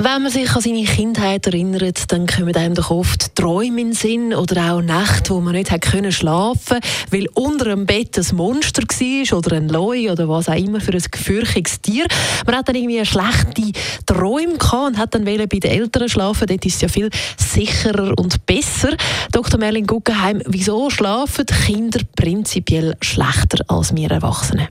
Wenn 0.00 0.22
man 0.22 0.30
sich 0.30 0.48
an 0.54 0.60
seine 0.60 0.84
Kindheit 0.84 1.48
erinnert, 1.48 2.12
dann 2.12 2.28
kommen 2.28 2.54
einem 2.54 2.76
doch 2.76 2.92
oft 2.92 3.34
Träume 3.34 3.80
in 3.80 3.88
den 3.88 3.94
Sinn 3.94 4.32
oder 4.32 4.72
auch 4.72 4.80
Nächte, 4.80 5.30
wo 5.34 5.40
man 5.40 5.54
nicht 5.54 5.72
hat 5.72 5.80
können 5.80 6.12
schlafen 6.12 6.78
weil 7.10 7.26
unter 7.34 7.64
dem 7.64 7.84
Bett 7.84 8.16
ein 8.16 8.36
Monster 8.36 8.82
war 8.82 9.38
oder 9.38 9.56
ein 9.56 9.68
Leu 9.68 10.12
oder 10.12 10.28
was 10.28 10.48
auch 10.48 10.54
immer 10.54 10.80
für 10.80 10.92
ein 10.92 11.02
gefürchtiges 11.10 11.80
Tier. 11.80 12.06
Man 12.46 12.54
hat 12.54 12.68
dann 12.68 12.76
irgendwie 12.76 13.04
schlechte 13.04 13.72
Träume 14.06 14.56
gehabt 14.56 14.86
und 14.86 14.98
hat 14.98 15.16
dann 15.16 15.24
bei 15.24 15.36
den 15.36 15.62
Eltern 15.62 16.08
schlafen. 16.08 16.46
Dort 16.46 16.64
ist 16.64 16.76
es 16.76 16.80
ja 16.80 16.88
viel 16.88 17.10
sicherer 17.36 18.16
und 18.16 18.46
besser. 18.46 18.96
Dr. 19.32 19.58
Merlin 19.58 19.88
Guggenheim, 19.88 20.44
wieso 20.46 20.90
schlafen 20.90 21.44
Kinder 21.44 22.02
prinzipiell 22.14 22.96
schlechter 23.00 23.64
als 23.66 23.96
wir 23.96 24.12
Erwachsene? 24.12 24.68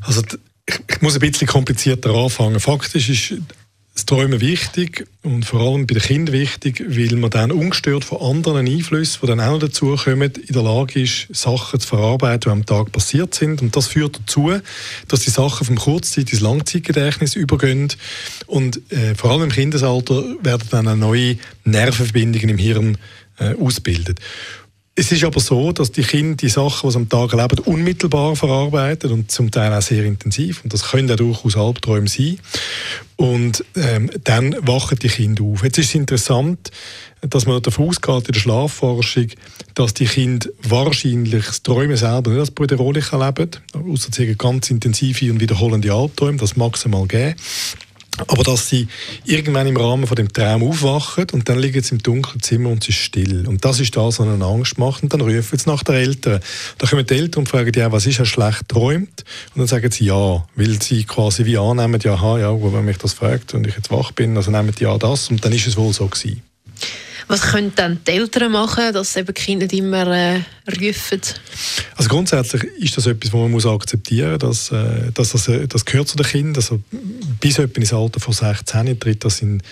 Also 0.00 0.20
ich, 0.66 0.80
ich 0.88 1.00
muss 1.00 1.14
ein 1.14 1.20
bisschen 1.20 1.46
komplizierter 1.46 2.12
anfangen. 2.12 2.58
Faktisch 2.58 3.08
ist 3.08 3.40
Träumen 4.06 4.40
wichtig 4.40 5.06
und 5.22 5.44
vor 5.44 5.60
allem 5.60 5.86
bei 5.86 5.94
den 5.94 6.02
Kindern 6.02 6.32
wichtig, 6.34 6.84
weil 6.86 7.16
man 7.16 7.30
dann 7.30 7.52
ungestört 7.52 8.04
von 8.04 8.20
anderen 8.20 8.66
Einflüssen, 8.66 9.20
die 9.22 9.26
dann 9.26 9.40
auch 9.40 9.52
noch 9.52 9.60
dazukommen, 9.60 10.32
in 10.32 10.52
der 10.52 10.62
Lage 10.62 11.00
ist, 11.00 11.26
Sachen 11.32 11.80
zu 11.80 11.88
verarbeiten, 11.88 12.40
die 12.40 12.48
am 12.50 12.66
Tag 12.66 12.92
passiert 12.92 13.34
sind. 13.34 13.62
Und 13.62 13.74
das 13.76 13.86
führt 13.86 14.18
dazu, 14.18 14.52
dass 15.08 15.20
die 15.20 15.30
Sachen 15.30 15.66
vom 15.66 15.76
Kurzzeit- 15.76 16.32
ins 16.32 16.40
Langzeitgedächtnis 16.40 17.36
übergehen. 17.36 17.88
Und 18.46 18.80
äh, 18.92 19.14
vor 19.14 19.30
allem 19.30 19.44
im 19.44 19.52
Kindesalter 19.52 20.22
werden 20.42 20.68
dann 20.70 20.98
neue 20.98 21.38
Nervenverbindungen 21.64 22.50
im 22.50 22.58
Hirn 22.58 22.98
äh, 23.38 23.54
ausgebildet. 23.54 24.20
Es 24.96 25.10
ist 25.10 25.24
aber 25.24 25.40
so, 25.40 25.72
dass 25.72 25.90
die 25.90 26.04
Kinder 26.04 26.36
die 26.36 26.48
Sachen, 26.48 26.88
die 26.88 26.92
sie 26.92 26.98
am 26.98 27.08
Tag 27.08 27.32
erleben, 27.32 27.58
unmittelbar 27.64 28.36
verarbeiten 28.36 29.10
und 29.10 29.30
zum 29.30 29.50
Teil 29.50 29.72
auch 29.72 29.82
sehr 29.82 30.04
intensiv. 30.04 30.62
Und 30.62 30.72
das 30.72 30.84
können 30.84 31.10
auch 31.10 31.16
durchaus 31.16 31.56
Albträume 31.56 32.06
sein. 32.06 32.38
Und 33.16 33.64
ähm, 33.74 34.08
dann 34.22 34.54
wachen 34.60 34.98
die 35.00 35.08
Kinder 35.08 35.42
auf. 35.42 35.64
Jetzt 35.64 35.78
ist 35.78 35.88
es 35.88 35.94
interessant, 35.96 36.70
dass 37.22 37.46
man 37.46 37.60
davon 37.60 37.88
ausgeht 37.88 38.28
in 38.28 38.32
der 38.34 38.40
Schlafforschung, 38.40 39.28
dass 39.74 39.94
die 39.94 40.06
Kinder 40.06 40.48
wahrscheinlich 40.62 41.44
das 41.44 41.62
Träumen 41.62 41.96
selber 41.96 42.30
nicht 42.30 42.40
als 42.40 42.50
brüderlich 42.52 43.12
erleben, 43.12 43.50
außer 43.72 44.34
ganz 44.34 44.70
intensive 44.70 45.30
und 45.32 45.40
wiederholende 45.40 45.92
Albträume, 45.92 46.38
das 46.38 46.56
mag 46.56 46.76
es 46.76 46.86
mal 46.86 47.06
geben. 47.08 47.34
Aber 48.28 48.44
dass 48.44 48.68
sie 48.68 48.88
irgendwann 49.24 49.66
im 49.66 49.76
Rahmen 49.76 50.06
von 50.06 50.16
dem 50.16 50.32
Traum 50.32 50.62
aufwachen 50.62 51.26
und 51.32 51.48
dann 51.48 51.58
liegen 51.58 51.82
sie 51.82 51.96
im 51.96 52.02
dunklen 52.02 52.40
Zimmer 52.40 52.70
und 52.70 52.82
es 52.82 52.90
ist 52.90 52.96
still. 52.96 53.46
Und 53.46 53.64
das 53.64 53.80
ist 53.80 53.96
das, 53.96 54.18
was 54.18 54.26
ihnen 54.26 54.42
Angst 54.42 54.78
macht. 54.78 55.02
Und 55.02 55.12
dann 55.12 55.20
rufen 55.20 55.58
sie 55.58 55.68
nach 55.68 55.82
den 55.82 55.96
Eltern. 55.96 56.40
Dann 56.78 56.90
kommen 56.90 57.06
die 57.06 57.14
Eltern 57.14 57.40
und 57.40 57.48
fragen 57.48 57.72
die, 57.72 57.84
was 57.90 58.06
ist, 58.06 58.20
er 58.20 58.26
schlecht 58.26 58.68
träumt? 58.68 59.24
Und 59.54 59.58
dann 59.58 59.66
sagen 59.66 59.90
sie 59.90 60.06
ja, 60.06 60.44
weil 60.54 60.80
sie 60.80 61.04
quasi 61.04 61.44
wie 61.44 61.58
annehmen, 61.58 62.00
ja, 62.02 62.14
aha, 62.14 62.38
ja, 62.38 62.52
wenn 62.52 62.84
mich 62.84 62.98
das 62.98 63.14
fragt 63.14 63.54
und 63.54 63.66
ich 63.66 63.76
jetzt 63.76 63.90
wach 63.90 64.12
bin, 64.12 64.36
also 64.36 64.50
nehmen 64.50 64.74
die 64.78 64.84
ja 64.84 64.96
das 64.96 65.28
und 65.30 65.44
dann 65.44 65.52
ist 65.52 65.66
es 65.66 65.76
wohl 65.76 65.92
so 65.92 66.06
gewesen. 66.06 66.42
Was 67.28 67.42
können 67.42 67.72
dann 67.74 67.98
die 68.06 68.12
Eltern 68.12 68.52
machen, 68.52 68.92
dass 68.92 69.16
eben 69.16 69.26
die 69.26 69.32
Kinder 69.32 69.72
immer 69.72 70.06
äh, 70.06 70.40
rufen? 70.68 71.20
Also 71.96 72.08
grundsätzlich 72.08 72.64
ist 72.78 72.96
das 72.96 73.06
etwas, 73.06 73.32
was 73.32 73.40
man 73.40 73.50
muss 73.50 73.66
akzeptieren 73.66 74.38
muss, 74.42 74.68
dass, 74.68 74.72
äh, 74.72 75.12
dass 75.12 75.30
das, 75.30 75.48
äh, 75.48 75.66
das 75.66 75.84
gehört 75.84 76.08
zu 76.08 76.16
den 76.16 76.26
Kindern. 76.26 76.56
Also 76.56 76.80
bis 77.40 77.58
etwa 77.58 77.80
ins 77.80 77.92
Alter 77.92 78.20
von 78.20 78.34
16 78.34 78.98
tritt 78.98 79.24
das 79.24 79.40
in 79.42 79.62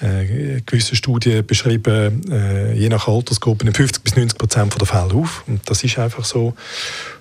äh, 0.00 0.60
gewissen 0.66 0.96
Studien 0.96 1.46
beschrieben, 1.46 2.30
äh, 2.30 2.74
je 2.74 2.88
nach 2.88 3.08
Altersgruppe 3.08 3.66
in 3.66 3.74
50 3.74 4.02
bis 4.02 4.16
90 4.16 4.38
Prozent 4.38 4.74
der 4.78 4.86
Fälle 4.86 5.14
auf. 5.14 5.44
Und 5.46 5.68
das 5.68 5.82
ist 5.84 5.98
einfach 5.98 6.24
so. 6.24 6.54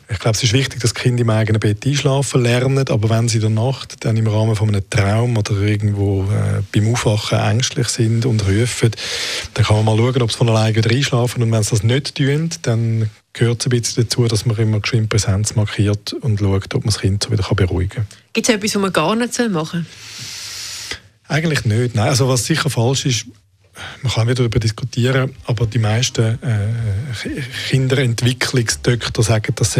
Ich 0.10 0.20
glaube, 0.20 0.36
es 0.36 0.44
ist 0.44 0.54
wichtig, 0.54 0.82
dass 0.82 0.94
Kinder 0.94 1.22
im 1.22 1.30
eigenen 1.30 1.60
Bett 1.60 1.86
einschlafen 1.86 2.44
lernen, 2.44 2.88
aber 2.90 3.10
wenn 3.10 3.28
sie 3.30 3.38
in 3.38 3.42
der 3.42 3.50
Nacht 3.50 4.06
dann 4.06 4.18
im 4.18 4.28
Rahmen 4.28 4.56
von 4.56 4.70
einem 4.70 4.88
Traum 4.90 5.38
oder 5.38 5.52
irgendwo 5.62 6.24
äh, 6.24 6.62
beim 6.72 6.94
Aufwachen 6.94 7.40
ängstlich 7.40 7.88
sind 7.88 8.26
und 8.26 8.46
rufen, 8.46 8.92
dann 9.54 9.66
kann 9.66 9.78
man 9.78 9.86
mal 9.86 9.98
schauen, 9.98 10.22
ob 10.22 10.32
sie 10.32 10.38
von 10.38 10.50
alleine 10.50 10.76
wieder 10.76 10.92
einschlafen 10.92 11.42
und 11.42 11.52
wenn 11.52 11.64
sie 11.64 11.72
das 11.72 11.84
nicht 11.84 12.16
tun, 12.16 12.50
dann 12.64 13.10
gehört 13.34 13.62
es 13.62 13.68
ein 13.68 13.70
bisschen 13.70 14.04
dazu, 14.04 14.28
dass 14.28 14.46
man 14.46 14.58
immer 14.58 14.80
geschwind 14.80 15.10
Präsenz 15.10 15.56
markiert 15.56 16.14
und 16.14 16.40
schaut, 16.40 16.76
ob 16.76 16.84
man 16.84 16.94
das 16.94 17.00
Kind 17.00 17.24
so 17.24 17.32
wieder 17.32 17.44
beruhigen 17.56 17.90
kann. 17.90 18.08
Gibt 18.34 18.48
es 18.48 18.56
etwas, 18.56 18.76
was 18.76 18.82
man 18.82 18.94
gar 18.94 19.16
nicht 19.16 19.40
machen 19.50 19.86
soll? 19.86 19.86
Eigentlich 21.28 21.66
nicht. 21.66 21.96
Nein, 21.96 22.10
also 22.10 22.28
was 22.28 22.46
sicher 22.46 22.70
falsch 22.70 23.06
ist, 23.06 23.26
man 24.02 24.12
kann 24.12 24.28
wieder 24.28 24.36
darüber 24.36 24.60
diskutieren, 24.60 25.36
aber 25.46 25.66
die 25.66 25.80
meisten 25.80 26.38
äh, 26.44 26.68
Kinderentwicklungsdoktor 27.70 29.24
sagen, 29.24 29.56
dass 29.56 29.80